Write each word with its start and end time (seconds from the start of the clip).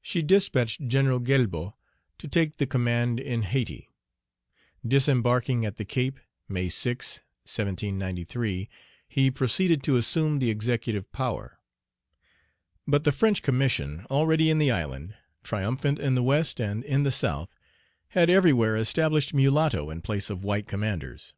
She 0.00 0.22
dispatched 0.22 0.88
General 0.88 1.18
Galbaud 1.18 1.74
to 2.16 2.26
take 2.26 2.56
the 2.56 2.66
command 2.66 3.20
in 3.20 3.42
Hayti. 3.42 3.90
Disembarking 4.82 5.66
at 5.66 5.76
the 5.76 5.84
Cape 5.84 6.18
(May 6.48 6.70
6, 6.70 7.18
1793), 7.44 8.70
he 9.06 9.30
proceeded 9.30 9.82
to 9.82 9.98
assume 9.98 10.38
the 10.38 10.48
executive 10.48 11.12
power. 11.12 11.58
But 12.88 13.04
the 13.04 13.12
French 13.12 13.42
Commission 13.42 14.06
already 14.08 14.48
in 14.48 14.56
the 14.56 14.70
island, 14.70 15.16
triumphant 15.42 15.98
in 15.98 16.14
the 16.14 16.22
West 16.22 16.58
and 16.58 16.82
in 16.82 17.02
the 17.02 17.10
South, 17.10 17.54
had 18.08 18.30
everywhere 18.30 18.74
established 18.78 19.34
mulatto 19.34 19.90
in 19.90 20.00
place 20.00 20.30
of 20.30 20.44
white 20.44 20.66
commanders. 20.66 21.34